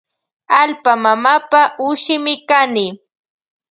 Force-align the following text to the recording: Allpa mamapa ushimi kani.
Allpa 0.59 0.91
mamapa 1.03 1.61
ushimi 1.87 2.33
kani. 2.49 2.85